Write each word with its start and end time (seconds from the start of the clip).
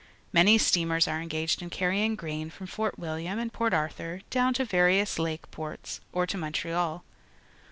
Many 0.33 0.57
steamers 0.57 1.07
are 1.07 1.21
engaged 1.21 1.61
in 1.61 1.69
carrying 1.69 2.15
grain 2.15 2.49
from 2.49 2.65
Fort 2.65 2.97
William 2.97 3.37
and 3.37 3.53
Port 3.53 3.71
Arthur 3.71 4.21
down 4.31 4.51
to 4.55 4.65
various 4.65 5.19
Lake 5.19 5.51
ports 5.51 6.01
or 6.11 6.25
to 6.25 6.39
Montreal. 6.39 7.03